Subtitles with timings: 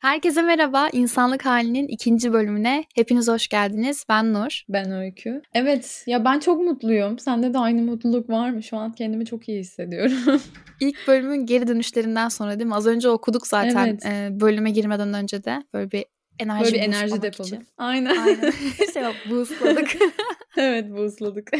[0.00, 0.88] Herkese merhaba.
[0.92, 4.04] İnsanlık Halinin ikinci bölümüne hepiniz hoş geldiniz.
[4.08, 4.62] Ben Nur.
[4.68, 5.42] Ben Öykü.
[5.54, 7.18] Evet ya ben çok mutluyum.
[7.18, 8.62] Sende de aynı mutluluk var mı?
[8.62, 10.40] Şu an kendimi çok iyi hissediyorum.
[10.80, 12.74] İlk bölümün geri dönüşlerinden sonra değil mi?
[12.74, 14.06] Az önce okuduk zaten Evet.
[14.06, 15.62] e, bölüme girmeden önce de.
[15.74, 16.04] Böyle bir
[16.38, 17.62] enerji Böyle bir enerji depoladık.
[17.78, 18.16] Aynen.
[18.16, 18.50] Aynen.
[18.94, 19.88] şey bak, boostladık.
[20.56, 21.50] evet boostladık.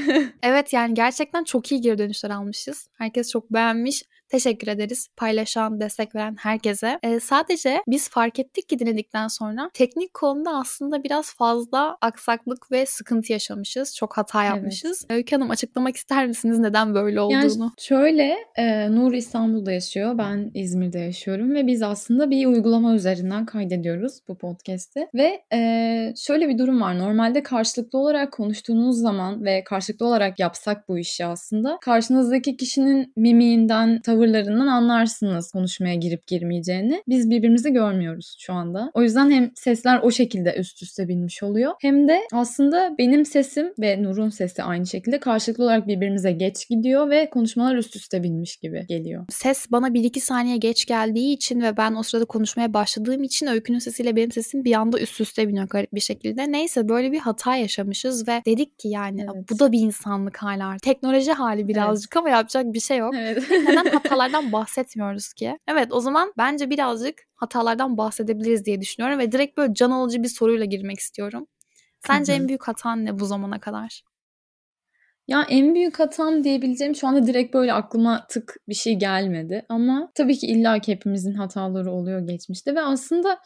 [0.42, 2.88] evet yani gerçekten çok iyi geri dönüşler almışız.
[2.98, 4.02] Herkes çok beğenmiş.
[4.30, 6.98] Teşekkür ederiz paylaşan, destek veren herkese.
[7.02, 12.86] Ee, sadece biz fark ettik ki dinledikten sonra teknik konuda aslında biraz fazla aksaklık ve
[12.86, 13.96] sıkıntı yaşamışız.
[13.96, 15.06] Çok hata yapmışız.
[15.10, 17.36] Öykü Hanım açıklamak ister misiniz neden böyle olduğunu?
[17.36, 20.18] Yani şöyle e, Nur İstanbul'da yaşıyor.
[20.18, 25.08] Ben İzmir'de yaşıyorum ve biz aslında bir uygulama üzerinden kaydediyoruz bu podcast'i.
[25.14, 26.98] Ve e, şöyle bir durum var.
[26.98, 34.00] Normalde karşılıklı olarak konuştuğunuz zaman ve karşılıklı olarak yapsak bu işi aslında karşınızdaki kişinin mimiğinden,
[34.20, 37.02] tavırlarından anlarsınız konuşmaya girip girmeyeceğini.
[37.08, 38.90] Biz birbirimizi görmüyoruz şu anda.
[38.94, 41.72] O yüzden hem sesler o şekilde üst üste binmiş oluyor.
[41.80, 47.10] Hem de aslında benim sesim ve Nur'un sesi aynı şekilde karşılıklı olarak birbirimize geç gidiyor
[47.10, 49.24] ve konuşmalar üst üste binmiş gibi geliyor.
[49.30, 53.78] Ses bana 1-2 saniye geç geldiği için ve ben o sırada konuşmaya başladığım için Öykü'nün
[53.78, 56.52] sesiyle benim sesim bir anda üst üste biniyor garip bir şekilde.
[56.52, 59.50] Neyse böyle bir hata yaşamışız ve dedik ki yani Evet.
[59.50, 60.82] bu da bir insanlık hali artık.
[60.82, 63.14] Teknoloji hali birazcık ama yapacak bir şey yok.
[63.16, 63.42] Evet.
[63.50, 65.58] Neden hatalardan bahsetmiyoruz ki?
[65.68, 70.28] Evet o zaman bence birazcık hatalardan bahsedebiliriz diye düşünüyorum ve direkt böyle can alıcı bir
[70.28, 71.46] soruyla girmek istiyorum.
[72.06, 74.02] Sence en büyük hatan ne bu zamana kadar?
[75.28, 79.66] Ya en büyük hatam diyebileceğim şu anda direkt böyle aklıma tık bir şey gelmedi.
[79.68, 83.40] Ama tabii ki illa ki hepimizin hataları oluyor geçmişte ve aslında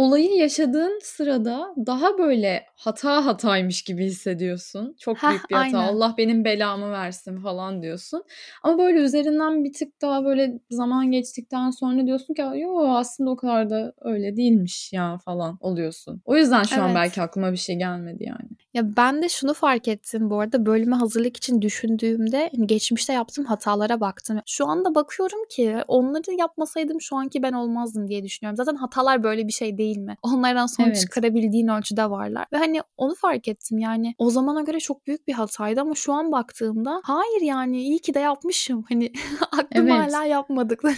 [0.00, 4.96] olayı yaşadığın sırada daha böyle hata hataymış gibi hissediyorsun.
[4.98, 5.78] Çok Heh, büyük bir hata.
[5.78, 5.92] aynen.
[5.92, 8.24] Allah benim belamı versin falan diyorsun.
[8.62, 13.36] Ama böyle üzerinden bir tık daha böyle zaman geçtikten sonra diyorsun ki yo aslında o
[13.36, 16.22] kadar da öyle değilmiş ya falan oluyorsun.
[16.24, 16.96] O yüzden şu an Evet.
[16.96, 18.50] belki aklıma bir şey gelmedi yani.
[18.74, 23.44] Ya ben de şunu fark ettim bu arada bölüme hazırlık için düşündüğümde hani geçmişte yaptığım
[23.44, 24.40] hatalara baktım.
[24.46, 28.56] Şu anda bakıyorum ki onları yapmasaydım şu anki ben olmazdım diye düşünüyorum.
[28.56, 30.16] Zaten hatalar böyle bir şey değil mi?
[30.22, 31.00] Onlardan sonuç Evet.
[31.00, 32.46] çıkarabildiğin ölçüde varlar.
[32.52, 36.12] Ve hani onu fark ettim yani o zamana göre çok büyük bir hataydı ama şu
[36.12, 38.84] an baktığımda hayır yani iyi ki de yapmışım.
[38.88, 39.12] Hani
[39.52, 39.92] aklım Evet.
[39.92, 40.96] hala yapmadıklarım.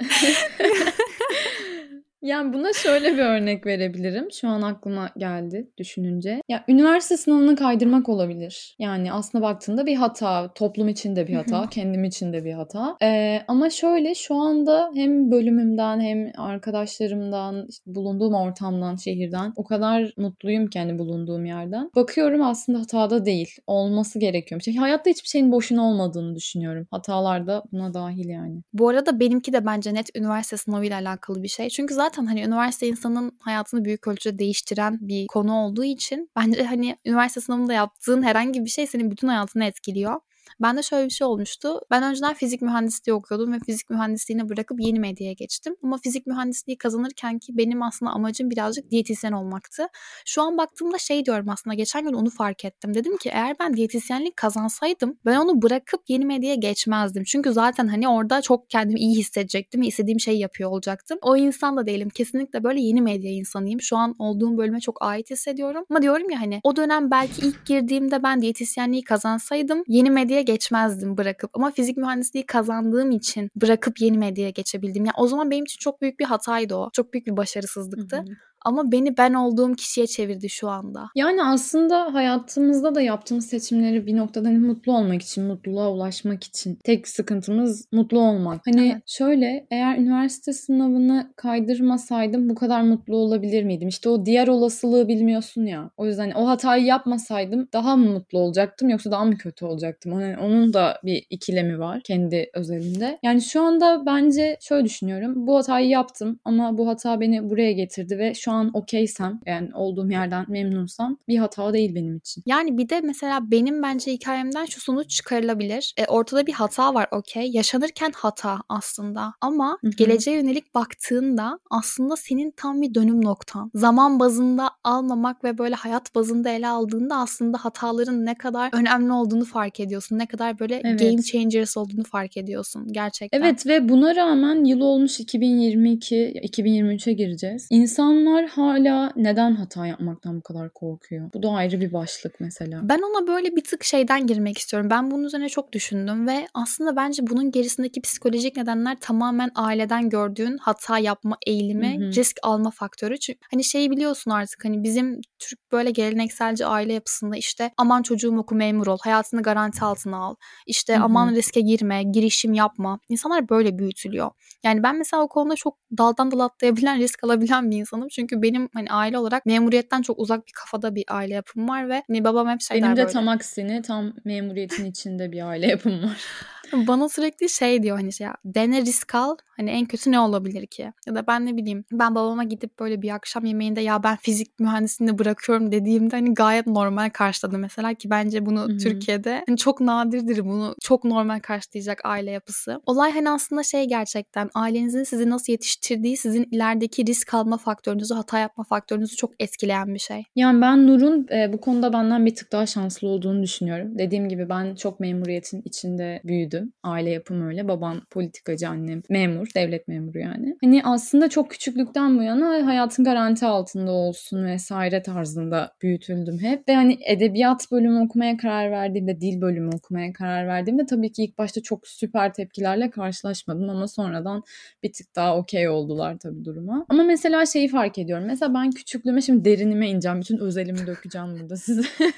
[2.22, 4.28] Yani buna şöyle bir örnek verebilirim.
[4.32, 6.42] Şu an aklıma geldi düşününce.
[6.48, 8.76] Ya üniversite sınavını kaydırmak olabilir.
[8.78, 12.96] Yani aslında baktığında bir hata, toplum için de bir hata, kendim için de bir hata.
[13.02, 20.12] Ee, ama şöyle şu anda hem bölümümden hem arkadaşlarımdan, işte bulunduğum ortamdan, şehirden o kadar
[20.16, 21.90] mutluyum ki hani bulunduğum yerden.
[21.96, 23.56] Bakıyorum aslında hatada değil.
[23.66, 24.66] Olması gerekiyormuş.
[24.66, 26.86] Yani hayatta hiçbir şeyin boşuna olmadığını düşünüyorum.
[26.90, 28.62] Hatalar da buna dahil yani.
[28.72, 31.68] Bu arada benimki de bence net üniversite sınavıyla alakalı bir şey.
[31.68, 36.96] Çünkü zaten hani üniversite insanın hayatını büyük ölçüde değiştiren bir konu olduğu için bence hani
[37.06, 40.20] üniversite sınavında yaptığın herhangi bir şey senin bütün hayatını etkiliyor.
[40.62, 41.80] Bende şöyle bir şey olmuştu.
[41.90, 45.76] Ben önceden fizik mühendisliği okuyordum ve fizik mühendisliğini bırakıp yeni medyaya geçtim.
[45.82, 49.86] Ama fizik mühendisliği kazanırken ki benim aslında amacım birazcık diyetisyen olmaktı.
[50.26, 52.94] Şu an baktığımda şey diyorum aslında geçen gün onu fark ettim.
[52.94, 57.24] Dedim ki eğer ben diyetisyenlik kazansaydım ben onu bırakıp yeni medyaya geçmezdim.
[57.24, 61.18] Çünkü zaten hani orada çok kendimi iyi hissedecektim ve istediğim şeyi yapıyor olacaktım.
[61.22, 62.08] O insan da değilim.
[62.08, 63.80] Kesinlikle böyle yeni medya insanıyım.
[63.80, 65.84] Şu an olduğum bölüme çok ait hissediyorum.
[65.90, 71.16] Ama diyorum ya hani o dönem belki ilk girdiğimde ben diyetisyenliği kazansaydım yeni medyaya geçmezdim
[71.16, 71.50] bırakıp.
[71.54, 75.04] Ama fizik mühendisliği kazandığım için bırakıp yeni medyaya geçebildim.
[75.04, 76.90] Yani o zaman benim için çok büyük bir hataydı o.
[76.92, 78.16] Çok büyük bir başarısızlıktı.
[78.16, 78.24] Hı hı.
[78.64, 81.08] Ama beni ben olduğum kişiye çevirdi şu anda.
[81.14, 86.78] Yani aslında hayatımızda da yaptığımız seçimleri bir noktada hani mutlu olmak için, mutluluğa ulaşmak için.
[86.84, 88.60] Tek sıkıntımız mutlu olmak.
[88.66, 89.02] Hani Evet.
[89.06, 93.88] şöyle eğer üniversite sınavını kaydırmasaydım bu kadar mutlu olabilir miydim?
[93.88, 95.90] İşte o diğer olasılığı bilmiyorsun ya.
[95.96, 100.12] O yüzden o hatayı yapmasaydım daha mı mutlu olacaktım yoksa daha mı kötü olacaktım?
[100.12, 103.18] Hani onun da bir ikilemi var kendi özelinde.
[103.22, 105.46] Yani şu anda bence şöyle düşünüyorum.
[105.46, 110.10] Bu hatayı yaptım ama bu hata beni buraya getirdi ve şu an okeysem yani olduğum
[110.10, 112.42] yerden memnunsam bir hata değil benim için.
[112.46, 115.94] Yani bir de mesela benim bence hikayemden şu sonuç çıkarılabilir.
[115.96, 117.50] E, ortada bir hata var okey.
[117.52, 119.34] Yaşanırken hata aslında.
[119.40, 119.90] Ama Hı hı.
[119.90, 123.70] geleceğe yönelik baktığında aslında senin tam bir dönüm noktan.
[123.74, 129.44] Zaman bazında almamak ve böyle hayat bazında ele aldığında aslında hataların ne kadar önemli olduğunu
[129.44, 130.18] fark ediyorsun.
[130.18, 131.00] Ne kadar böyle Evet.
[131.00, 133.40] game changers olduğunu fark ediyorsun gerçekten.
[133.40, 137.66] Evet ve buna rağmen yıl olmuş 2022, 2023'e gireceğiz.
[137.70, 141.30] İnsanlar insanlar hala neden hata yapmaktan bu kadar korkuyor?
[141.34, 142.80] Bu da ayrı bir başlık mesela.
[142.82, 144.90] Ben ona böyle bir tık şeyden girmek istiyorum.
[144.90, 150.58] Ben bunun üzerine çok düşündüm ve aslında bence bunun gerisindeki psikolojik nedenler tamamen aileden gördüğün
[150.58, 152.12] hata yapma eğilimi, hı hı.
[152.12, 153.18] risk alma faktörü.
[153.18, 158.38] Çünkü hani şeyi biliyorsun artık hani bizim Türk böyle gelenekselci aile yapısında işte aman çocuğum
[158.38, 160.34] oku memur ol, hayatını garanti altına al.
[160.66, 161.04] İşte hı hı.
[161.04, 162.98] aman riske girme, girişim yapma.
[163.08, 164.30] İnsanlar böyle büyütülüyor.
[164.64, 168.08] Yani ben mesela o konuda çok daldan dala atlayabilen, risk alabilen bir insanım.
[168.08, 172.02] Çünkü benim hani aile olarak memuriyetten çok uzak bir kafada bir aile yapım var ve
[172.08, 173.12] hani babam hep şey Benim de böyle.
[173.12, 176.20] tam aksine tam memuriyetin içinde bir aile yapım var.
[176.72, 180.66] Bana sürekli şey diyor hani şey ya dene risk al hani en kötü ne olabilir
[180.66, 180.92] ki?
[181.06, 184.60] Ya da ben ne bileyim ben babama gidip böyle bir akşam yemeğinde ya ben fizik
[184.60, 188.78] mühendisliğini bırakıyorum dediğimde hani gayet normal karşıladı mesela ki bence bunu Hı-hı.
[188.78, 192.80] Türkiye'de hani çok nadirdir bunu çok normal karşılayacak aile yapısı.
[192.86, 198.38] Olay hani aslında şey gerçekten ailenizin sizi nasıl yetiştirdiği sizin ilerideki risk alma faktörünüzü hata
[198.38, 200.24] yapma faktörünüzü çok etkileyen bir şey.
[200.36, 203.98] Yani ben Nur'un e, bu konuda benden bir tık daha şanslı olduğunu düşünüyorum.
[203.98, 206.72] Dediğim gibi ben çok memuriyetin içinde büyüdüm.
[206.82, 207.68] Aile yapım öyle.
[207.68, 210.56] Babam politikacı, annem memur, devlet memuru yani.
[210.64, 216.68] Hani aslında çok küçüklükten bu yana hayatın garanti altında olsun vesaire tarzında büyütüldüm hep.
[216.68, 221.38] Ve hani edebiyat bölümü okumaya karar verdiğimde, dil bölümü okumaya karar verdiğimde tabii ki ilk
[221.38, 224.42] başta çok süper tepkilerle karşılaşmadım ama sonradan
[224.82, 226.86] bir tık daha okey oldular tabii duruma.
[226.88, 228.09] Ama mesela şeyi fark ediyorum.
[228.18, 230.20] Mesela ben küçüklüğüme şimdi derinime ineceğim.
[230.20, 231.82] Bütün özelimi dökeceğim burada size.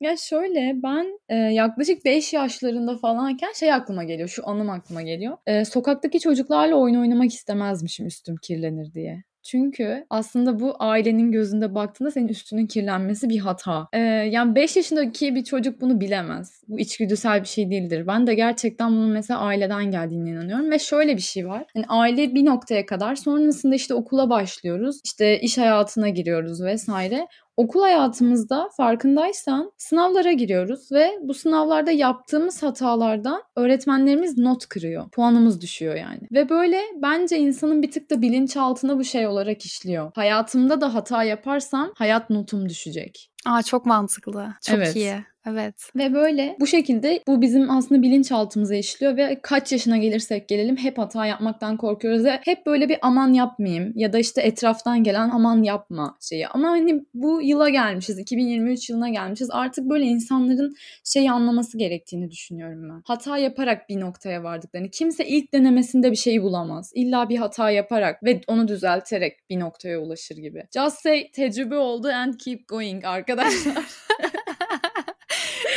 [0.00, 4.28] Ya şöyle ben e, yaklaşık 5 yaşlarında falanken şey aklıma geliyor.
[4.28, 5.36] Şu anım aklıma geliyor.
[5.46, 9.24] E, sokaktaki çocuklarla oyun oynamak istemezmişim üstüm kirlenir diye.
[9.46, 13.88] Çünkü aslında bu ailenin gözünde baktığında senin üstünün kirlenmesi bir hata.
[13.92, 16.62] Ee, yani 5 yaşındaki bir çocuk bunu bilemez.
[16.68, 18.06] Bu içgüdüsel bir şey değildir.
[18.06, 20.70] Ben de gerçekten bunun mesela aileden geldiğine inanıyorum.
[20.70, 21.64] Ve şöyle bir şey var.
[21.74, 25.00] Yani aile bir noktaya kadar sonrasında işte okula başlıyoruz.
[25.04, 27.26] İşte iş hayatına giriyoruz vesaire
[27.56, 35.10] okul hayatımızda farkındaysan sınavlara giriyoruz ve bu sınavlarda yaptığımız hatalardan öğretmenlerimiz not kırıyor.
[35.10, 36.20] Puanımız düşüyor yani.
[36.32, 40.12] Ve böyle bence insanın bir tık da bilinçaltına bu şey olarak işliyor.
[40.14, 43.30] Hayatımda da hata yaparsam hayat notum düşecek.
[43.46, 44.54] Aa çok mantıklı.
[44.62, 44.96] Çok evet.
[44.96, 45.14] iyi.
[45.50, 45.74] Evet.
[45.96, 50.98] Ve böyle bu şekilde bu bizim aslında bilinçaltımıza işliyor ve kaç yaşına gelirsek gelelim hep
[50.98, 55.62] hata yapmaktan korkuyoruz ve hep böyle bir aman yapmayayım ya da işte etraftan gelen aman
[55.62, 56.48] yapma şeyi.
[56.48, 60.74] Ama hani bu yıla gelmişiz 2023 yılına gelmişiz artık böyle insanların
[61.04, 63.02] şeyi anlaması gerektiğini düşünüyorum ben.
[63.04, 64.90] Hata yaparak bir noktaya vardıklarını.
[64.90, 66.92] Kimse ilk denemesinde bir şey bulamaz.
[66.94, 70.66] İlla bir hata yaparak ve onu düzelterek bir noktaya ulaşır gibi.
[70.74, 73.35] Just say tecrübe oldu and keep going arkadaşlar.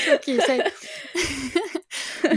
[0.06, 0.60] Çok iyi şey.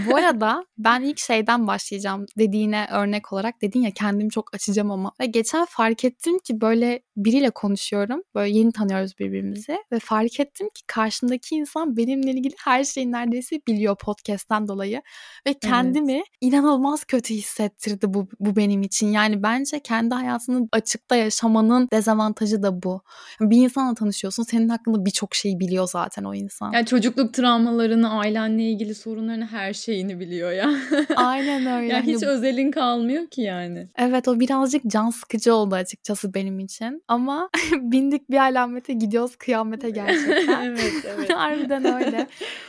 [0.06, 5.12] Bu arada ben ilk şeyden başlayacağım dediğine örnek olarak dedin ya kendimi çok açacağım ama
[5.20, 8.22] ve geçen fark ettim ki böyle biriyle konuşuyorum.
[8.34, 13.60] Böyle yeni tanıyoruz birbirimizi ve fark ettim ki karşımdaki insan benimle ilgili her şeyi neredeyse
[13.68, 15.02] biliyor podcast'ten dolayı
[15.46, 16.24] ve kendimi evet.
[16.40, 19.12] inanılmaz kötü hissettirdi bu bu benim için.
[19.12, 23.02] Yani bence kendi hayatını açıkta yaşamanın dezavantajı da bu.
[23.40, 26.72] Bir insanla tanışıyorsun, senin hakkında birçok şey biliyor zaten o insan.
[26.72, 30.70] Yani çocukluk travmalarını, ailenle ilgili sorunlarını her şeyini biliyor ya.
[31.16, 31.92] Aynen öyle.
[31.92, 33.88] yani hiç özelin kalmıyor ki yani.
[33.98, 37.01] Evet o birazcık can sıkıcı oldu açıkçası benim için.
[37.08, 40.62] Ama bindik bir alamete gidiyoruz kıyamete gerçekten.
[40.70, 41.30] evet evet.
[41.34, 42.26] Harbiden öyle.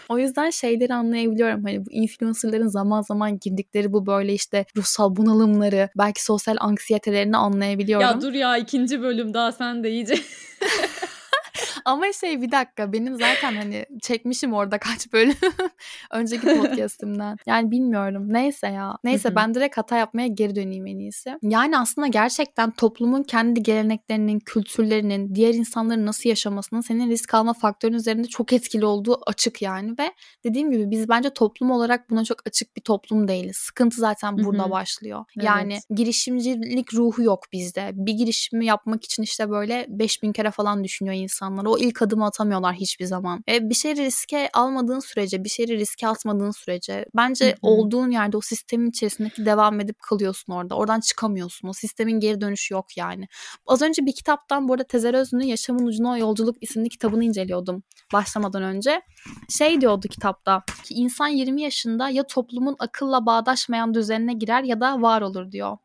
[0.10, 1.64] O yüzden şeyleri anlayabiliyorum.
[1.64, 8.08] Hani bu influencerların zaman zaman girdikleri bu böyle işte ruhsal bunalımları, belki sosyal anksiyetelerini anlayabiliyorum.
[8.08, 10.16] Ya dur ya ikinci bölüm daha sen de iyice
[11.86, 15.36] Ama şey bir dakika benim zaten hani çekmişim orada kaç bölüm
[16.12, 17.38] önceki podcast'imden.
[17.46, 18.34] Yani bilmiyorum.
[18.34, 18.98] Neyse ya.
[19.04, 21.38] Neyse ben direkt hata yapmaya geri döneyim en iyisi.
[21.42, 27.94] Yani aslında gerçekten toplumun kendi geleneklerinin, kültürlerinin, diğer insanların nasıl yaşamasının senin risk alma faktörün
[27.94, 30.12] üzerinde çok etkili olduğu açık yani ve
[30.44, 33.58] dediğim gibi biz bence toplum olarak buna çok açık bir toplum değiliz.
[33.58, 35.26] Sıkıntı zaten burada başlıyor.
[35.38, 35.46] Evet.
[35.46, 37.92] Yani girişimcilik ruhu yok bizde.
[37.94, 41.66] Bir girişimi yapmak için işte böyle 5000 kere falan düşünüyor insanlar.
[41.66, 43.44] O ilk adımı atamıyorlar hiçbir zaman.
[43.50, 47.56] E, bir şeyi riske almadığın sürece, bir şeyi riske atmadığın sürece bence Hı-hı.
[47.62, 50.76] olduğun yerde o sistemin içerisindeki devam edip kalıyorsun orada.
[50.76, 51.68] Oradan çıkamıyorsun.
[51.68, 53.28] O sistemin geri dönüşü yok yani.
[53.68, 58.64] Az önce bir kitaptan bu arada Tezer Özlü'nün Yaşamın Ucuna Yolculuk isimli kitabını inceliyordum başlamadan
[58.64, 59.02] önce.
[59.50, 65.02] Şey diyordu kitapta ki insan 20 yaşında ya toplumun akılla bağdaşmayan düzenine girer ya da
[65.02, 65.78] var olur diyor.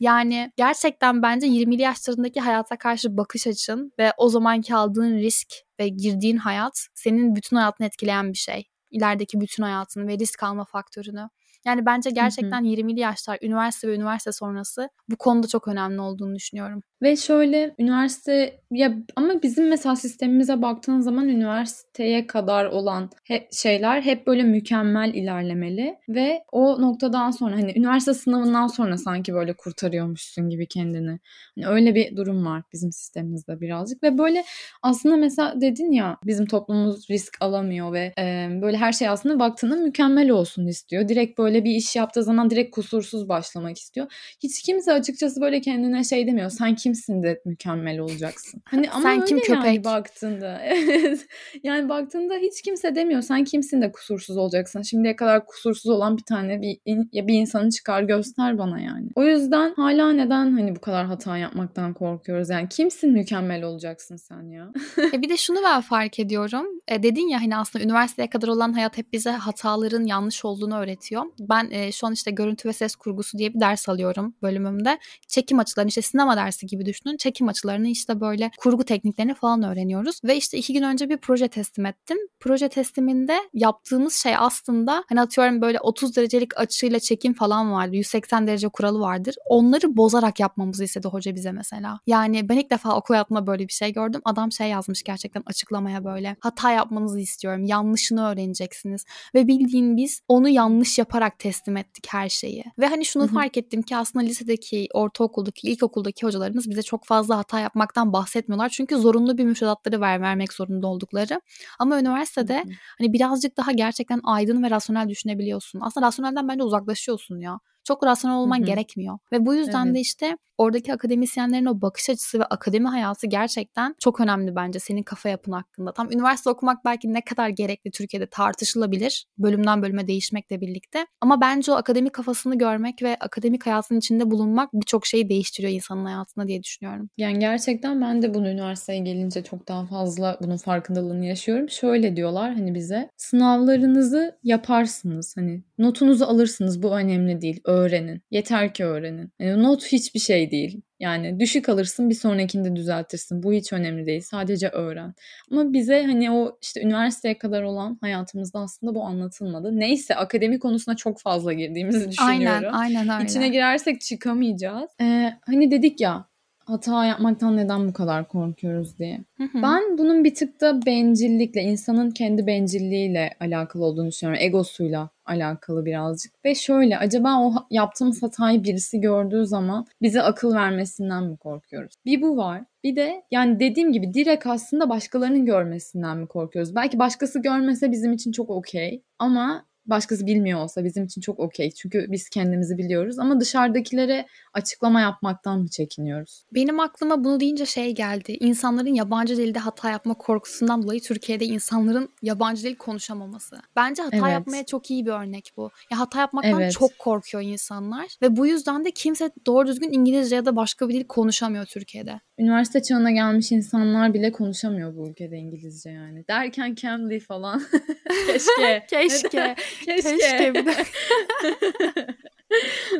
[0.00, 5.48] Yani gerçekten bence 20'li yaşlarındaki hayata karşı bakış açın ve o zamanki aldığın risk
[5.80, 8.64] ve girdiğin hayat senin bütün hayatını etkileyen bir şey.
[8.90, 11.28] İlerideki bütün hayatını ve risk alma faktörünü.
[11.66, 16.82] Yani bence gerçekten 20'li yaşlar, üniversite ve üniversite sonrası bu konuda çok önemli olduğunu düşünüyorum.
[17.02, 24.02] Ve şöyle üniversite ya ama bizim mesela sistemimize baktığın zaman üniversiteye kadar olan he, şeyler
[24.02, 30.48] hep böyle mükemmel ilerlemeli ve o noktadan sonra hani üniversite sınavından sonra sanki böyle kurtarıyormuşsun
[30.48, 31.18] gibi kendini.
[31.54, 34.44] Hani öyle bir durum var bizim sistemimizde birazcık ve böyle
[34.82, 39.76] aslında mesela dedin ya bizim toplumumuz risk alamıyor ve e, böyle her şey aslında baktığında
[39.76, 41.08] mükemmel olsun istiyor.
[41.08, 44.06] Direkt böyle bir iş yaptığı zaman direkt kusursuz başlamak istiyor.
[44.42, 46.50] Hiç kimse açıkçası böyle kendine şey demiyor.
[46.50, 48.62] Sen kimsin de mükemmel olacaksın.
[48.64, 49.64] Hani ama Sen kim öyle köpek?
[49.64, 50.60] yani baktığında.
[50.70, 51.26] Evet.
[51.62, 53.22] yani baktığında hiç kimse demiyor.
[53.22, 54.82] Sen kimsin de kusursuz olacaksın.
[54.82, 56.78] Şimdiye kadar kusursuz olan bir tane bir,
[57.12, 59.08] ya bir insanı çıkar göster bana yani.
[59.14, 62.50] O yüzden hala neden hani bu kadar hata yapmaktan korkuyoruz?
[62.50, 64.72] Yani kimsin mükemmel olacaksın sen ya?
[65.12, 66.66] e bir de şunu ben fark ediyorum.
[66.88, 71.22] E dedin ya hani aslında üniversiteye kadar olan hayat hep bize hataların yanlış olduğunu öğretiyor.
[71.48, 74.98] Ben e, şu an işte görüntü ve ses kurgusu diye bir ders alıyorum bölümümde.
[75.28, 77.16] Çekim açılarını işte sinema dersi gibi düşünün.
[77.16, 80.20] Çekim açılarını işte böyle kurgu tekniklerini falan öğreniyoruz.
[80.24, 82.18] Ve işte iki gün önce bir proje teslim ettim.
[82.40, 87.96] Proje tesliminde yaptığımız şey aslında hani atıyorum böyle 30 derecelik açıyla çekim falan vardı.
[87.96, 89.34] 180 derece kuralı vardır.
[89.48, 92.00] Onları bozarak yapmamızı istedi hoca bize mesela.
[92.06, 94.20] Yani ben ilk defa okul hayatımda böyle bir şey gördüm.
[94.24, 96.36] Adam şey yazmış gerçekten açıklamaya böyle.
[96.40, 97.64] Hata yapmanızı istiyorum.
[97.64, 99.04] Yanlışını öğreneceksiniz.
[99.34, 102.64] Ve bildiğin biz onu yanlış yaparak teslim ettik her şeyi.
[102.78, 103.32] Ve hani şunu Hı hı.
[103.34, 108.68] fark ettim ki aslında lisedeki, ortaokuldaki, ilkokuldaki hocalarımız bize çok fazla hata yapmaktan bahsetmiyorlar.
[108.68, 111.40] Çünkü zorunlu bir müfredatları ver, vermek zorunda oldukları.
[111.78, 112.72] Ama üniversitede Hı hı.
[112.98, 115.80] hani birazcık daha gerçekten aydın ve rasyonel düşünebiliyorsun.
[115.82, 117.60] Aslında rasyonelden bence uzaklaşıyorsun ya.
[117.84, 118.66] Çok rasyonel olman Hı hı.
[118.66, 119.18] gerekmiyor.
[119.32, 119.94] Ve bu yüzden Evet.
[119.94, 125.02] de işte oradaki akademisyenlerin o bakış açısı ve akademi hayatı gerçekten çok önemli bence senin
[125.02, 125.92] kafa yapın hakkında.
[125.92, 129.26] Tam üniversite okumak belki ne kadar gerekli Türkiye'de tartışılabilir.
[129.38, 131.06] Bölümden bölüme değişmekle birlikte.
[131.20, 136.04] Ama bence o akademik kafasını görmek ve akademik hayatın içinde bulunmak birçok şeyi değiştiriyor insanın
[136.04, 137.10] hayatında diye düşünüyorum.
[137.16, 141.70] Yani gerçekten ben de bunu üniversiteye gelince çok daha fazla bunun farkındalığını yaşıyorum.
[141.70, 145.36] Şöyle diyorlar hani bize sınavlarınızı yaparsınız.
[145.36, 147.60] Hani notunuzu alırsınız bu önemli değil.
[147.70, 148.22] Öğrenin.
[148.30, 149.32] Yeter ki öğrenin.
[149.38, 150.80] Yani not hiçbir şey değil.
[151.00, 153.42] Yani düşük alırsın bir sonrakinde düzeltirsin.
[153.42, 154.20] Bu hiç önemli değil.
[154.20, 155.14] Sadece öğren.
[155.50, 159.78] Ama bize hani o işte üniversiteye kadar olan hayatımızda aslında bu anlatılmadı.
[159.78, 162.68] Neyse akademi konusuna çok fazla girdiğimizi düşünüyorum.
[162.72, 163.30] Aynen, aynen öyle.
[163.30, 164.90] İçine girersek çıkamayacağız.
[165.00, 166.29] Ee, hani dedik ya
[166.70, 169.24] hata yapmaktan neden bu kadar korkuyoruz diye.
[169.36, 169.62] Hı hı.
[169.62, 174.42] Ben bunun bir tık da bencillikle, insanın kendi bencilliğiyle alakalı olduğunu düşünüyorum.
[174.42, 176.32] Egosuyla alakalı birazcık.
[176.44, 181.94] Ve şöyle, acaba o yaptığımız hatayı birisi gördüğü zaman bize akıl vermesinden mi korkuyoruz?
[182.06, 182.62] Bir bu var.
[182.84, 186.74] Bir de yani dediğim gibi direkt aslında başkalarının görmesinden mi korkuyoruz?
[186.74, 189.02] Belki başkası görmese bizim için çok okey.
[189.18, 191.70] Ama başkası bilmiyor olsa bizim için çok okey.
[191.70, 193.18] Çünkü biz kendimizi biliyoruz.
[193.18, 196.44] Ama dışarıdakilere açıklama yapmaktan mı çekiniyoruz?
[196.54, 198.32] Benim aklıma bunu deyince şey geldi.
[198.40, 203.56] İnsanların yabancı dilde hata yapma korkusundan dolayı Türkiye'de insanların yabancı dil konuşamaması.
[203.76, 204.32] Bence hata Evet.
[204.32, 205.70] yapmaya çok iyi bir örnek bu.
[205.92, 206.72] Ya hata yapmaktan Evet.
[206.72, 210.94] çok korkuyor insanlar ve bu yüzden de kimse doğru düzgün İngilizce ya da başka bir
[210.94, 212.20] dil konuşamıyor Türkiye'de.
[212.40, 216.24] Üniversite çağına gelmiş insanlar bile konuşamıyor bu ülkede İngilizce yani.
[216.28, 217.62] Derken Cambly falan.
[218.26, 218.86] Keşke.
[218.90, 219.54] Keşke.
[219.84, 220.16] Keşke.
[220.18, 220.64] Keşke.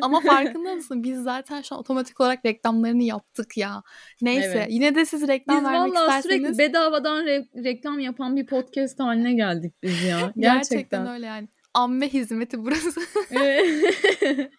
[0.02, 1.02] Ama farkında mısın?
[1.02, 3.82] Biz zaten şu an otomatik olarak reklamlarını yaptık ya.
[4.22, 4.52] Neyse.
[4.56, 4.66] Evet.
[4.70, 6.22] Yine de siz reklam Biz vermek valla isterseniz.
[6.46, 10.18] sürekli bedavadan re- reklam yapan bir podcast haline geldik biz ya.
[10.18, 10.40] Gerçekten.
[10.40, 11.06] Gerçekten.
[11.06, 11.48] öyle yani.
[11.74, 13.00] Amme hizmeti burası.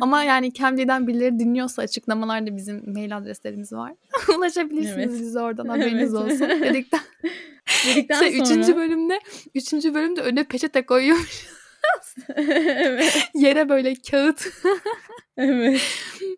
[0.00, 3.92] Ama yani Cambly'den birileri dinliyorsa açıklamalarda bizim mail adreslerimiz var.
[4.38, 5.20] Ulaşabilirsiniz Evet.
[5.20, 6.32] bize oradan haberiniz Evet.
[6.32, 6.48] olsun.
[6.62, 7.00] Dedikten
[7.90, 8.44] Dedikten işte sonra.
[8.44, 9.20] üçüncü bölümde
[9.54, 11.46] üçüncü bölümde önüne peçete koyuyormuş.
[12.36, 13.28] evet.
[13.34, 14.48] Yere böyle kağıt.
[15.36, 15.80] Evet.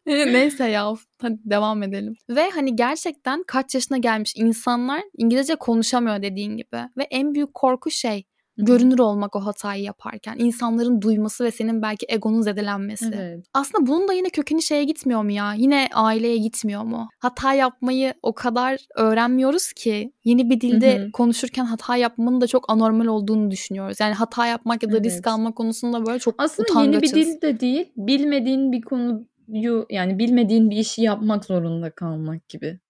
[0.07, 2.15] Neyse ya hadi devam edelim.
[2.31, 6.77] Ve hani gerçekten kaç yaşına gelmiş insanlar İngilizce konuşamıyor dediğin gibi.
[6.97, 8.25] Ve en büyük korku şey
[8.57, 10.37] görünür olmak o hatayı yaparken.
[10.39, 13.11] insanların duyması ve senin belki egonun zedelenmesi.
[13.15, 13.45] Evet.
[13.55, 15.55] Aslında bunun da yine kökeni şeye gitmiyor mu ya?
[15.55, 17.09] Yine aileye gitmiyor mu?
[17.19, 21.13] Hata yapmayı o kadar öğrenmiyoruz ki yeni bir dilde Hı hı.
[21.13, 24.01] konuşurken hata yapmanın da çok anormal olduğunu düşünüyoruz.
[24.01, 25.27] Yani hata yapmak ya da risk Evet.
[25.27, 27.15] alma konusunda böyle çok Aslında yeni bir utangaçız.
[27.37, 27.93] dil de değil.
[27.97, 32.81] Bilmediğin bir konuyu yani bilmediğin bir işi yapmak zorunda kalmak gibi.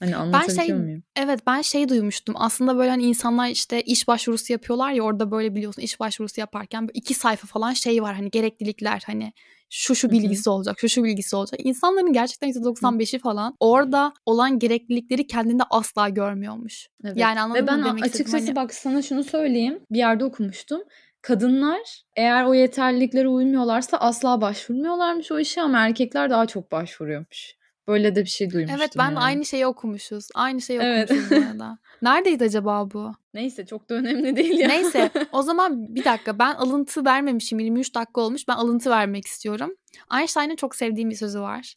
[0.00, 1.02] Hani anlatabiliyor şey- muyum?
[1.16, 2.34] Evet ben şey duymuştum.
[2.38, 6.88] Aslında böyle hani insanlar işte iş başvurusu yapıyorlar ya orada böyle biliyorsun iş başvurusu yaparken
[6.94, 9.32] iki sayfa falan şey var hani gereklilikler hani
[9.70, 11.60] şu şu bilgisi olacak, şu şu bilgisi olacak.
[11.64, 16.88] İnsanların gerçekten %95'i falan orada olan gereklilikleri kendinde asla görmüyormuş.
[17.04, 17.16] Evet.
[17.16, 19.80] Yani anladın Ve ben mı demek açıkçası Hani- bak sana şunu söyleyeyim.
[19.90, 20.80] Bir yerde okumuştum.
[21.22, 27.54] kadınlar eğer o yeterliliklere uymuyorlarsa asla başvurmuyorlarmış o işe ama erkekler daha çok başvuruyormuş.
[27.88, 28.80] Böyle de bir şey duymuştum.
[28.80, 29.18] Evet ben yani.
[29.18, 30.28] aynı şeyi okumuşuz.
[30.34, 31.10] Aynı şeyi Evet.
[31.10, 31.78] okumuşuz bu arada.
[32.02, 33.12] Neredeydi acaba bu?
[33.34, 34.68] Neyse çok da önemli değil ya.
[34.68, 39.74] Neyse o zaman bir dakika ben alıntı vermemişim 23 dakika olmuş ben alıntı vermek istiyorum.
[40.18, 41.74] Einstein'ın çok sevdiğim bir sözü var.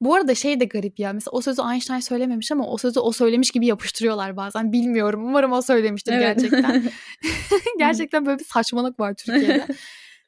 [0.00, 3.12] Bu arada şey de garip ya mesela o sözü Einstein söylememiş ama o sözü o
[3.12, 6.40] söylemiş gibi yapıştırıyorlar bazen bilmiyorum umarım o söylemiştir Evet.
[6.40, 6.82] gerçekten.
[7.78, 9.66] gerçekten böyle bir saçmalık var Türkiye'de.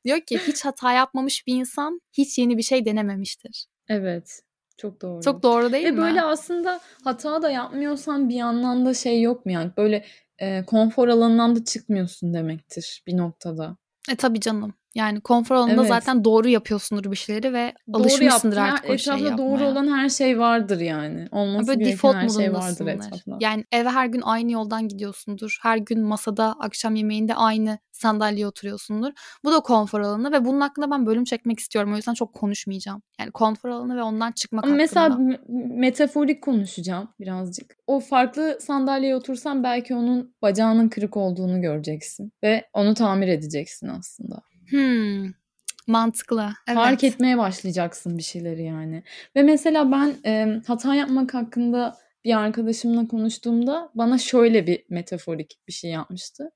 [0.04, 3.66] Diyor ki hiç hata yapmamış bir insan hiç yeni bir şey denememiştir.
[3.88, 4.40] evet.
[4.82, 5.22] Çok doğru.
[5.22, 5.96] Çok doğru değil Ve mi?
[5.96, 10.04] böyle aslında hata da yapmıyorsan bir yandan da şey yok mu yani böyle
[10.38, 13.76] e, konfor alanından da çıkmıyorsun demektir bir noktada.
[14.10, 14.74] E tabii canım.
[14.94, 15.88] Yani konfor alanında Evet.
[15.88, 18.72] zaten doğru yapıyorsundur bir şeyleri ve Doğru alışmışsındır yaptın.
[18.74, 19.38] artık o şeyi yapmaya.
[19.38, 21.28] doğru olan her şey vardır yani.
[21.32, 23.36] Olması Böyle default her şey vardır etrafta.
[23.40, 25.58] Yani eve her gün aynı yoldan gidiyorsundur.
[25.62, 29.12] Her gün masada akşam yemeğinde aynı sandalyeye oturuyorsundur.
[29.44, 31.92] Bu da konfor alanı ve bunun hakkında ben bölüm çekmek istiyorum.
[31.92, 33.02] O yüzden çok konuşmayacağım.
[33.20, 35.08] Yani konfor alanı ve ondan çıkmak Ama hakkında.
[35.08, 35.38] mesela
[35.76, 37.76] metaforik konuşacağım birazcık.
[37.86, 42.32] O farklı sandalyeye otursan belki onun bacağının kırık olduğunu göreceksin.
[42.42, 44.42] Ve onu tamir edeceksin aslında.
[44.72, 45.32] Hmm,
[45.86, 46.52] mantıklı.
[46.68, 46.76] Evet.
[46.76, 49.02] Fark etmeye başlayacaksın bir şeyleri yani.
[49.36, 55.72] Ve mesela ben e, hata yapmak hakkında bir arkadaşımla konuştuğumda bana şöyle bir metaforik bir
[55.72, 56.50] şey yapmıştı.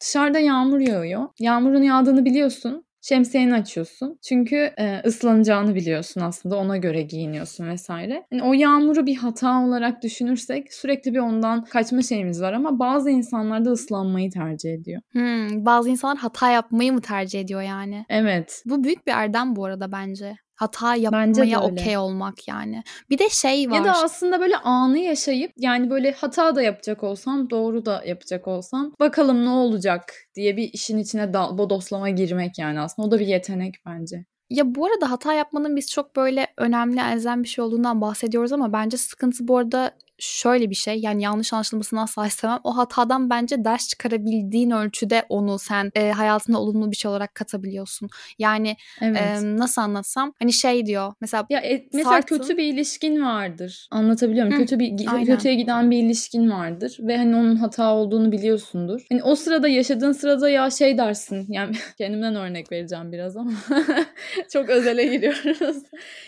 [0.00, 1.28] Dışarıda yağmur yağıyor.
[1.38, 2.84] Yağmurun yağdığını biliyorsun.
[3.02, 4.18] Şemsiyeni açıyorsun.
[4.28, 6.56] Çünkü e, ıslanacağını biliyorsun aslında.
[6.56, 8.26] Ona göre giyiniyorsun vesaire.
[8.32, 13.10] Yani o yağmuru bir hata olarak düşünürsek sürekli bir ondan kaçma şeyimiz var ama bazı
[13.10, 15.02] insanlar da ıslanmayı tercih ediyor.
[15.12, 18.04] Hmm, bazı insanlar hata yapmayı mı tercih ediyor yani?
[18.08, 18.62] Evet.
[18.66, 20.36] Bu büyük bir erdem bu arada bence.
[20.60, 22.82] Hata yapmaya okey olmak yani.
[23.10, 23.76] Bir de şey var.
[23.76, 28.48] Ya da aslında böyle anı yaşayıp yani böyle hata da yapacak olsam doğru da yapacak
[28.48, 33.18] olsam bakalım ne olacak diye bir işin içine da, bodoslama girmek yani aslında o da
[33.18, 34.24] bir yetenek bence.
[34.50, 38.72] Ya bu arada hata yapmanın biz çok böyle önemli, elzem bir şey olduğundan bahsediyoruz ama
[38.72, 40.98] bence sıkıntı bu arada şöyle bir şey.
[41.00, 42.58] Yani yanlış anlaşılmasını asla istemem.
[42.64, 48.08] O hatadan bence ders çıkarabildiğin ölçüde onu sen e, hayatına olumlu bir şey olarak katabiliyorsun.
[48.38, 49.20] Yani Evet.
[49.20, 50.32] e, nasıl anlatsam?
[50.38, 51.12] Hani şey diyor.
[51.20, 53.88] Mesela ya e, mesela Sartın- kötü bir ilişkin vardır.
[53.90, 54.60] Anlatabiliyor muyum?
[54.60, 55.24] Hı, kötü bir aynen.
[55.26, 59.06] kötüye giden bir ilişkin vardır ve hani onun hata olduğunu biliyorsundur.
[59.10, 61.46] Hani o sırada yaşadığın sırada ya şey dersin.
[61.48, 63.50] Yani kendimden örnek vereceğim biraz ama
[64.52, 65.82] çok özele giriyoruz.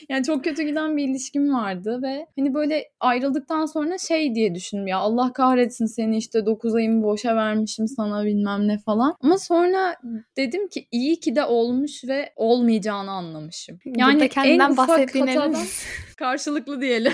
[0.09, 4.87] Yani çok kötü giden bir ilişkim vardı ve hani böyle ayrıldıktan sonra şey diye düşündüm
[4.87, 9.17] ya Allah kahretsin seni işte 9 ayımı boşa vermişim sana bilmem ne falan.
[9.21, 9.97] Ama sonra
[10.37, 13.79] dedim ki iyi ki de olmuş ve olmayacağını anlamışım.
[13.85, 15.57] Yani burada kendinden en ufak hatadan
[16.17, 17.13] karşılıklı diyelim.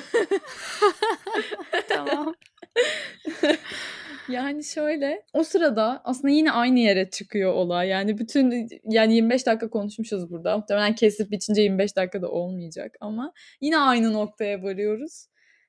[1.89, 2.35] tamam.
[4.29, 7.89] Yani şöyle o sırada aslında yine aynı yere çıkıyor olay.
[7.89, 10.57] Yani bütün yani 25 dakika konuşmuşuz burada.
[10.57, 15.27] Muhtemelen kesip biçince 25 dakikada olmayacak ama yine aynı noktaya varıyoruz.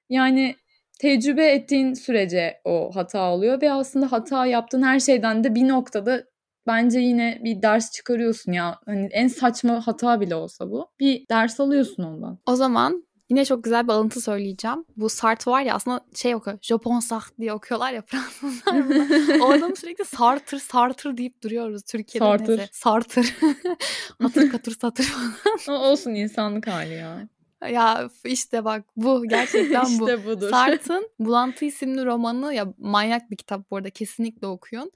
[0.10, 0.56] Yani
[1.00, 6.24] tecrübe ettiğin sürece o hata oluyor ve aslında hata yaptığın her şeyden de bir noktada
[6.68, 8.80] bence yine bir ders çıkarıyorsun ya.
[8.86, 10.92] Hani en saçma hata bile olsa bu.
[11.00, 12.40] Bir ders alıyorsun ondan.
[12.46, 14.86] O zaman yine çok güzel bir alıntı söyleyeceğim.
[14.98, 16.58] Bu Sartre var ya aslında şey okuyor.
[16.62, 19.40] Japon Sartre diye okuyorlar ya Fransızlar.
[19.42, 22.26] o adamı sürekli Sartre Sartre deyip duruyoruz Türkiye'de.
[22.26, 22.58] Sartre.
[22.58, 22.70] neyse.
[22.72, 23.22] Sartre.
[24.22, 25.34] hatır katır satır falan.
[25.68, 27.28] Ama olsun insanlık hali ya.
[27.70, 29.90] Ya işte bak bu gerçekten bu.
[30.10, 30.50] işte budur.
[30.50, 34.92] Sartre'ın Bulantı isimli romanı ya manyak bir kitap bu arada kesinlikle okuyun.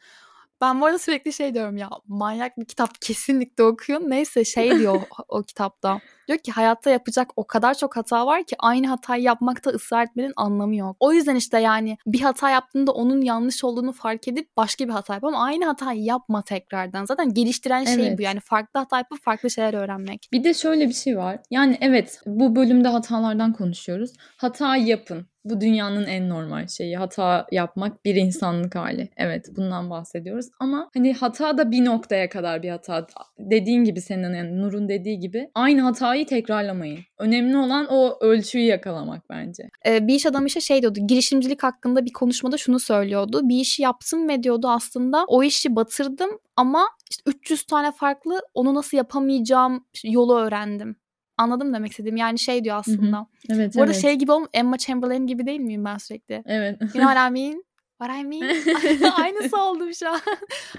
[0.62, 4.10] Ben bu arada sürekli şey diyorum ya manyak bir kitap kesinlikle okuyun.
[4.10, 6.02] Neyse şey diyor o, o kitapta.
[6.28, 10.34] Diyor ki hayatta yapacak o kadar çok hata var ki aynı hatayı yapmakta ısrar etmenin
[10.36, 10.98] anlamı yok.
[11.00, 15.14] O yüzden işte yani bir hata yaptığında onun yanlış olduğunu fark edip başka bir hata
[15.14, 17.06] yap ama aynı hatayı yapma tekrardan.
[17.06, 18.18] Zaten geliştiren şey Evet.
[18.18, 20.28] bu yani farklı hata yapıp farklı şeyler öğrenmek.
[20.32, 21.40] Bir de şöyle bir şey var.
[21.52, 24.14] Yani evet bu bölümde hatalardan konuşuyoruz.
[24.38, 25.28] Hata yapın.
[25.46, 26.98] Bu dünyanın en normal şeyi.
[26.98, 29.10] Hata yapmak bir insanlık hali.
[29.18, 30.46] Evet bundan bahsediyoruz.
[30.60, 33.08] Ama hani hata da bir noktaya kadar bir hata.
[33.40, 35.82] Dediğin gibi senin yani Nur'un dediği gibi aynı
[36.14, 37.00] hatayı tekrarlamayın.
[37.18, 39.70] Önemli olan o ölçüyü yakalamak bence.
[39.86, 43.42] Ee, bir iş adamı işte şey diyordu girişimcilik hakkında bir konuşmada şunu söylüyordu.
[43.44, 48.76] Bir işi yaptım ve diyordu aslında o işi batırdım ama işte 300 tane farklı onu
[48.76, 50.96] nasıl yapamayacağım yolu öğrendim.
[51.38, 52.18] Anladım demek istediğim.
[52.18, 53.28] Yani şey diyor aslında.
[53.50, 54.02] Evet Bu arada evet.
[54.02, 56.44] şey gibi olm Emma Chamberlain gibi değil miyim ben sürekli?
[56.46, 56.82] Evet.
[56.82, 57.64] You know what I mean?
[58.02, 59.12] What I mean?
[59.24, 60.20] Aynısı oldum şu an.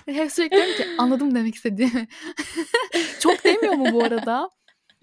[0.07, 2.09] Hep sürekli diyorum ki anladım demek istediğimi.
[3.21, 4.51] Çok demiyor mu bu arada?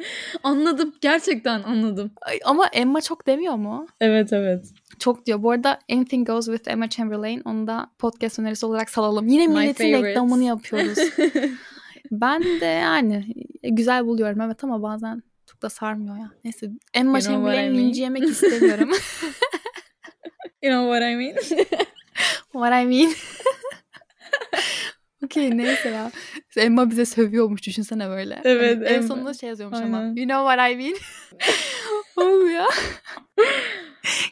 [0.43, 0.93] anladım.
[1.01, 2.11] Gerçekten anladım.
[2.21, 3.87] Ay, Ama Emma çok demiyor mu?
[4.01, 4.65] Evet evet.
[4.99, 5.43] Çok diyor.
[5.43, 7.41] Bu arada Anything Goes with Emma Chamberlain.
[7.45, 9.27] Onu da podcast önerisi olarak salalım.
[9.27, 10.09] Yine My milletin favorite.
[10.09, 10.97] reklamını yapıyoruz.
[12.11, 13.25] ben de yani
[13.63, 16.31] güzel buluyorum evet ama bazen çok da sarmıyor ya.
[16.43, 17.87] Neyse Emma You know what I Chamberlain mean?
[17.87, 18.89] linci yemek istemiyorum.
[20.63, 21.35] you know what I mean?
[22.51, 23.11] What I mean.
[25.25, 26.11] Okey neyse ya.
[26.57, 28.41] Emma bize sövüyormuş düşünsene böyle.
[28.43, 29.97] Evet, Hani en sonunda şey yazıyormuş ama.
[29.97, 30.15] Aynen.
[30.15, 30.95] You know what I mean.
[32.27, 32.65] Olmuyor.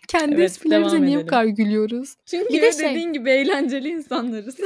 [0.08, 2.16] Kendi Evet, esprilerimize niye bu kadar gülüyoruz?
[2.26, 4.58] Çünkü Bir de şey- dediğin gibi eğlenceli insanlarız.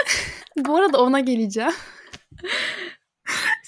[0.56, 1.72] Bu arada ona geleceğim.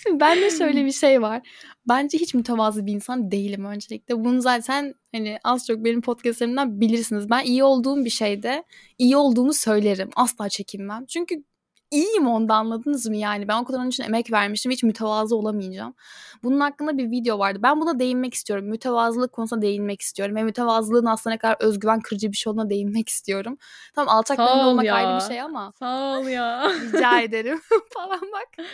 [0.03, 1.49] Şimdi bende şöyle bir şey var.
[1.89, 4.25] Bence hiç mütevazı bir insan değilim öncelikle.
[4.25, 7.31] Bunu zaten hani az çok benim podcastlerimden bilirsiniz.
[7.31, 8.65] Ben iyi olduğum bir şeyde
[8.99, 10.11] iyi olduğumu söylerim.
[10.17, 11.07] Asla çekinmem.
[11.07, 11.45] Çünkü
[11.93, 13.49] iyiyim onda anladınız mı yani?
[13.49, 14.73] Ben o kadar onun için emek vermişim.
[14.73, 15.95] Hiç mütevazı olamayacağım.
[16.43, 17.59] Bunun hakkında bir video vardı.
[17.63, 18.65] Ben buna değinmek istiyorum.
[18.67, 20.37] Mütevazılık konusuna değinmek istiyorum.
[20.37, 23.59] Ve mütevazılığın aslında ne kadar özgüven kırıcı bir şey olduğuna değinmek istiyorum.
[23.95, 24.95] Tamam alçak gönüllü olmak ya.
[24.95, 26.71] ayrı bir şey ama Sağ ol ya.
[26.93, 27.61] rica ederim
[27.95, 28.67] falan bak.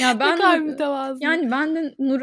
[0.00, 1.24] Ya ne ben kadar de, mütevazı.
[1.24, 2.20] yani ben de Nur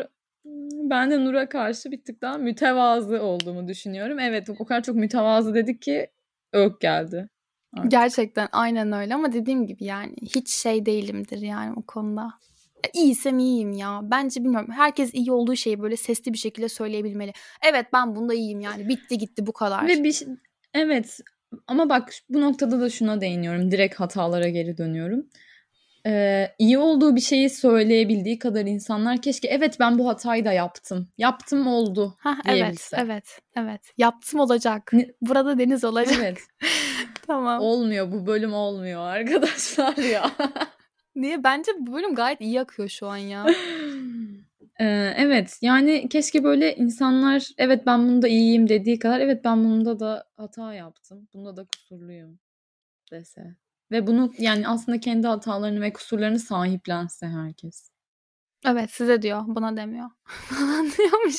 [0.89, 4.19] ben de Nur'a karşı bir tık daha mütevazı olduğumu düşünüyorum.
[4.19, 6.07] Evet o kadar çok mütevazı dedik ki
[6.53, 7.29] ök geldi.
[7.77, 7.91] Artık.
[7.91, 12.21] Gerçekten aynen öyle ama dediğim gibi yani hiç şey değilimdir yani o konuda.
[12.85, 13.99] Ya İyiysem iyiyim ya.
[14.03, 14.71] Bence bilmiyorum.
[14.71, 17.31] Herkes iyi olduğu şeyi böyle sesli bir şekilde söyleyebilmeli.
[17.63, 18.89] Evet ben bunda iyiyim yani.
[18.89, 19.87] Bitti gitti bu kadar.
[19.87, 20.23] Ve bir
[20.73, 21.19] evet
[21.67, 23.71] ama bak bu noktada da şuna değiniyorum.
[23.71, 25.25] Direkt hatalara geri dönüyorum.
[26.07, 31.07] Ee, iyi olduğu bir şeyi söyleyebildiği kadar insanlar keşke evet ben bu hatayı da yaptım.
[31.17, 32.15] Yaptım oldu.
[32.19, 33.81] Hah, evet, evet, evet.
[33.97, 34.89] Yaptım olacak.
[34.93, 36.15] Ne- Burada deniz olacak.
[36.19, 36.37] Evet.
[37.27, 37.61] tamam.
[37.61, 40.31] olmuyor bu bölüm olmuyor arkadaşlar ya.
[41.15, 41.43] Niye?
[41.43, 43.45] Bence bu bölüm gayet iyi akıyor şu an ya.
[44.79, 49.99] Ee, evet yani keşke böyle insanlar evet ben bunda iyiyim dediği kadar evet ben bunda
[49.99, 51.27] da hata yaptım.
[51.33, 52.39] Bunda da kusurluyum
[53.11, 53.55] dese.
[53.91, 57.94] Ve bunu yani aslında kendi hatalarını ve kusurlarını sahiplense herkes.
[58.67, 59.43] Evet size diyor.
[59.47, 60.09] Bana demiyor.
[60.25, 61.35] Falan diyormuş.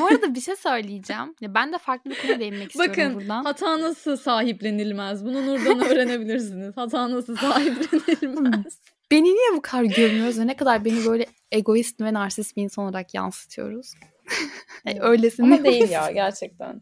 [0.00, 1.34] bu arada bir şey söyleyeceğim.
[1.40, 3.44] Ya ben de farklı bir konuya değinmek istiyorum Bakın buradan.
[3.44, 5.24] hata nasıl sahiplenilmez?
[5.24, 6.76] Bunu Nur'dan öğrenebilirsiniz.
[6.76, 8.78] Hata nasıl sahiplenilmez?
[9.10, 12.84] Beni niye bu kadar gömüyoruz ve ne kadar beni böyle egoist ve narsist bir insan
[12.84, 13.92] olarak yansıtıyoruz?
[15.00, 15.46] Öylesine.
[15.46, 16.80] Ama değil ya gerçekten.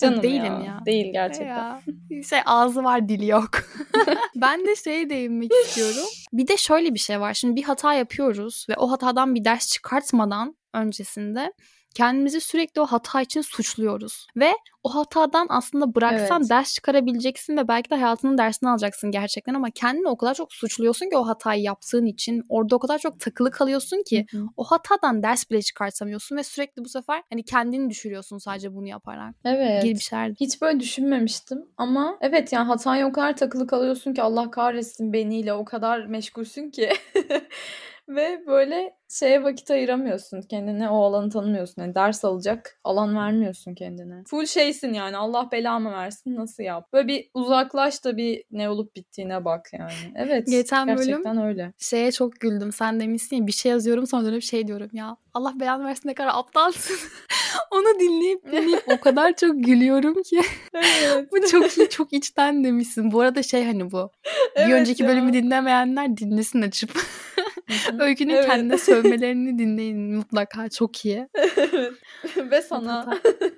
[0.00, 0.64] Canım değilim ya.
[0.64, 0.80] ya.
[0.86, 1.46] Değil gerçekten.
[1.46, 1.80] Ya,
[2.30, 3.50] şey ağzı var dili yok.
[4.36, 6.08] ben de şeye değinmek istiyorum.
[6.32, 7.34] Bir de şöyle bir şey var.
[7.34, 11.52] Şimdi bir hata yapıyoruz ve o hatadan bir ders çıkartmadan öncesinde
[11.94, 14.26] kendimizi sürekli o hata için suçluyoruz.
[14.36, 14.52] Ve
[14.84, 16.50] o hatadan aslında bıraksan Evet.
[16.50, 21.10] ders çıkarabileceksin ve belki de hayatının dersini alacaksın gerçekten ama kendini o kadar çok suçluyorsun
[21.10, 22.42] ki o hatayı yaptığın için.
[22.48, 24.46] Orada o kadar çok takılı kalıyorsun ki Hı hı.
[24.56, 29.34] o hatadan ders bile çıkartamıyorsun ve sürekli bu sefer hani kendini düşürüyorsun sadece bunu yaparak.
[29.44, 29.82] Evet.
[29.82, 34.22] Gibi bir şeyler Hiç böyle düşünmemiştim ama evet yani hataya o kadar takılı kalıyorsun ki
[34.22, 36.90] Allah kahretsin beniyle o kadar meşgulsün ki
[38.08, 44.22] ve böyle şeye vakit ayıramıyorsun kendine o alanı tanımıyorsun yani ders alacak alan vermiyorsun kendine.
[44.26, 46.92] Full şeysin yani Allah belamı versin nasıl yap.
[46.92, 49.92] Böyle bir uzaklaş da bir ne olup bittiğine bak yani.
[50.16, 51.72] Evet Geçen bölüm- gerçekten öyle.
[51.78, 52.72] Şeye çok güldüm.
[52.72, 55.16] Sen demişsin ya bir şey yazıyorum sonra dönüp şey diyorum ya.
[55.34, 56.96] Allah belanı versin ne kadar aptalsın.
[57.70, 60.40] Onu dinleyip dinleyip o kadar çok gülüyorum ki.
[60.74, 61.32] Evet.
[61.32, 63.12] bu çok iyi çok içten demişsin.
[63.12, 64.10] Bu arada şey hani bu.
[64.56, 65.08] bir Evet önceki ya.
[65.08, 66.90] bölümü dinlemeyenler dinlesin açıp.
[67.98, 68.46] Öykünün Evet.
[68.46, 70.68] kendine sövmelerini dinleyin mutlaka.
[70.68, 71.28] Çok iyi.
[71.56, 71.92] evet.
[72.36, 73.14] Ve sana.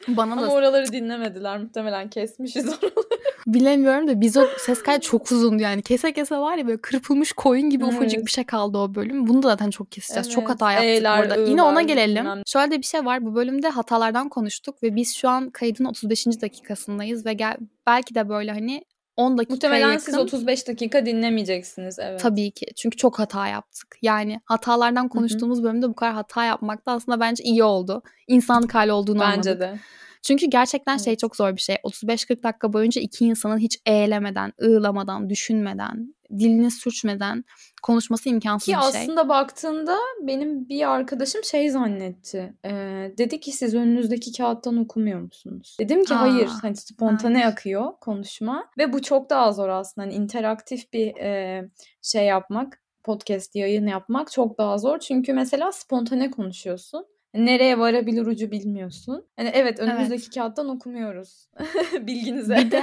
[0.08, 2.94] Bana Ama da oraları dinlemediler muhtemelen kesmişiz oraları.
[3.46, 5.82] bilemiyorum da biz o ses kaydı çok uzundu yani.
[5.82, 8.26] Kese kese var ya böyle kırpılmış koyun gibi ufacık Evet.
[8.26, 9.26] bir şey kaldı o bölüm.
[9.26, 10.30] Bunu da zaten çok keseceğiz.
[10.30, 10.50] Çok Evet.
[10.50, 11.50] hata yaptık E'ler, burada.
[11.50, 12.16] Yine ona gelelim.
[12.24, 12.42] bilmem.
[12.46, 13.24] Şöyle de bir şey var.
[13.24, 16.26] Bu bölümde hatalardan konuştuk ve biz şu an kaydın 35.
[16.42, 18.84] dakikasındayız ve gel belki de böyle hani
[19.20, 20.04] 10 dakikaya Muhtemelen yakın.
[20.04, 21.98] siz 35 dakika dinlemeyeceksiniz.
[21.98, 22.20] Evet.
[22.20, 22.66] Tabii ki.
[22.76, 23.96] Çünkü çok hata yaptık.
[24.02, 28.02] Yani hatalardan konuştuğumuz bölümde bu kadar hata yapmak da aslında bence iyi oldu.
[28.28, 29.60] İnsanlık hali olduğunu Bence anladık.
[29.60, 29.78] de.
[30.22, 31.18] Çünkü gerçekten şey Evet.
[31.20, 31.76] çok zor bir şey.
[31.84, 37.44] 35-40 dakika boyunca iki insanın hiç eğlemeden, ığlamadan, düşünmeden, dilini sürçmeden
[37.82, 39.02] konuşması imkansız Ki bir şey.
[39.02, 42.54] aslında baktığında benim bir arkadaşım şey zannetti.
[42.64, 42.70] Ee,
[43.18, 45.76] dedi ki siz önünüzdeki kağıttan okumuyor musunuz?
[45.80, 46.48] Dedim ki Aa, hayır.
[46.62, 47.52] Hani spontane hayır.
[47.52, 48.66] akıyor konuşma.
[48.78, 50.06] Ve bu çok daha zor aslında.
[50.06, 51.62] Hani interaktif bir e,
[52.02, 54.98] şey yapmak, podcast yayın yapmak çok daha zor.
[54.98, 57.06] Çünkü mesela spontane konuşuyorsun.
[57.34, 59.26] Nereye varabilir ucu bilmiyorsun.
[59.36, 61.48] Hani evet önümüzdeki kağıttan okumuyoruz.
[62.00, 62.56] Bilginize.
[62.56, 62.82] Bir de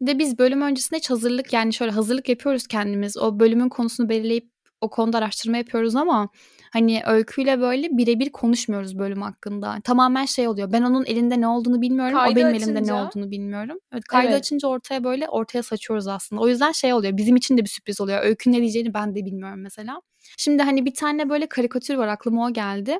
[0.00, 3.16] bir de biz bölüm öncesinde hiç hazırlık yani şöyle hazırlık yapıyoruz kendimiz.
[3.16, 6.28] O bölümün konusunu belirleyip o konuda araştırma yapıyoruz ama
[6.74, 9.80] Hani öyküyle böyle birebir konuşmuyoruz bölüm hakkında.
[9.84, 10.72] Tamamen şey oluyor.
[10.72, 12.14] Ben onun elinde ne olduğunu bilmiyorum.
[12.14, 13.78] Kaydı o benim açınca, elimde ne olduğunu bilmiyorum.
[13.92, 14.38] Evet, kaydı Evet.
[14.38, 16.42] açınca ortaya böyle ortaya saçıyoruz aslında.
[16.42, 17.16] O yüzden şey oluyor.
[17.16, 18.22] Bizim için de bir sürpriz oluyor.
[18.22, 20.00] Öykünün ne diyeceğini ben de bilmiyorum mesela.
[20.38, 22.98] Şimdi hani bir tane böyle karikatür var aklıma o geldi.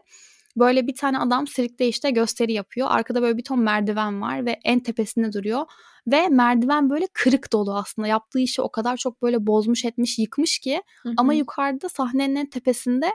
[0.56, 2.88] Böyle bir tane adam sirkte işte gösteri yapıyor.
[2.90, 5.66] Arkada böyle bir ton merdiven var ve en tepesinde duruyor.
[6.06, 8.08] Ve merdiven böyle kırık dolu aslında.
[8.08, 10.82] Yaptığı işi o kadar çok böyle bozmuş etmiş, yıkmış ki.
[11.02, 11.14] Hı hı.
[11.16, 13.10] Ama yukarıda sahnenin en tepesinde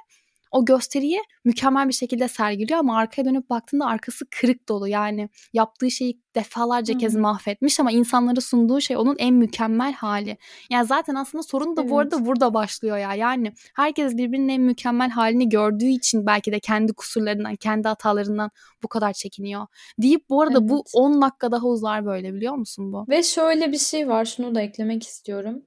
[0.52, 4.88] o gösteriyi mükemmel bir şekilde sergiliyor ama arkaya dönüp baktığında arkası kırık dolu.
[4.88, 10.38] Yani yaptığı şeyi defalarca kez mahvetmiş ama insanlara sunduğu şey onun en mükemmel hali.
[10.70, 12.14] Yani zaten aslında sorun da bu Evet.
[12.14, 13.14] arada burada başlıyor ya.
[13.14, 18.52] Yani herkes birbirinin en mükemmel halini gördüğü için belki de kendi kusurlarından, kendi hatalarından
[18.84, 19.68] bu kadar çekiniyor.
[20.02, 20.92] Deyip bu arada bu Evet.
[20.94, 23.06] 10 dakika daha uzar böyle biliyor musun bu?
[23.10, 25.66] Ve şöyle bir şey var, şunu da eklemek istiyorum.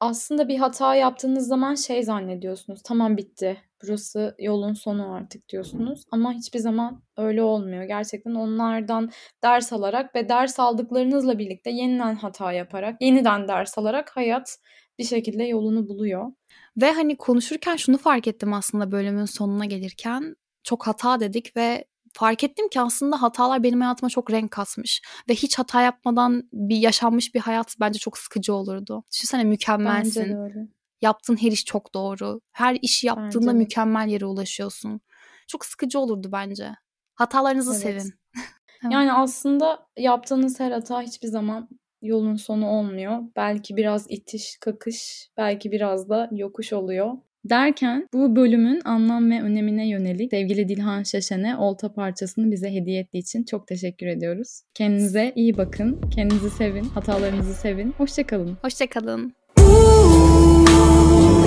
[0.00, 2.80] Aslında bir hata yaptığınız zaman şey zannediyorsunuz.
[2.84, 3.69] Tamam bitti.
[3.82, 6.04] Burası yolun sonu artık diyorsunuz.
[6.10, 7.84] Ama hiçbir zaman öyle olmuyor.
[7.84, 9.10] Gerçekten onlardan
[9.42, 14.58] ders alarak ve ders aldıklarınızla birlikte yeniden hata yaparak, yeniden ders alarak hayat
[14.98, 16.32] bir şekilde yolunu buluyor.
[16.76, 20.36] Ve hani konuşurken şunu fark ettim aslında bölümün sonuna gelirken.
[20.62, 25.02] Çok hata dedik ve fark ettim ki aslında hatalar benim hayatıma çok renk katmış.
[25.28, 29.04] Ve hiç hata yapmadan bir yaşanmış bir hayat bence çok sıkıcı olurdu.
[29.12, 30.28] Düşünsene Bence mükemmelsin.
[30.28, 30.68] de öyle.
[31.02, 32.40] Yaptığın her iş çok doğru.
[32.52, 35.00] Her işi yaptığında Bence mükemmel yere ulaşıyorsun.
[35.48, 36.70] Çok sıkıcı olurdu bence.
[37.14, 37.82] Hatalarınızı Evet.
[37.82, 38.14] sevin.
[38.84, 38.92] Evet.
[38.92, 41.68] Yani aslında yaptığınız her hata hiçbir zaman
[42.02, 43.18] yolun sonu olmuyor.
[43.36, 47.12] Belki biraz itiş, kakış, belki biraz da yokuş oluyor.
[47.44, 53.18] Derken bu bölümün anlam ve önemine yönelik sevgili Dilhan Şeşen'e olta parçasını bize hediye ettiği
[53.18, 54.62] için çok teşekkür ediyoruz.
[54.74, 57.92] Kendinize iyi bakın, kendinizi sevin, hatalarınızı sevin.
[57.92, 58.58] Hoşçakalın.
[58.62, 59.39] Hoşçakalın.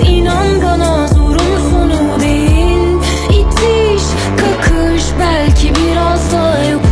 [0.00, 2.98] İnan bana zorun sonu değil
[3.30, 4.04] İtiş
[4.36, 6.82] kakış belki biraz da yok